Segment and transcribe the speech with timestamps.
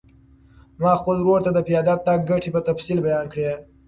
[0.81, 3.51] ما خپل ورور ته د پیاده تګ ګټې په تفصیل بیان کړې.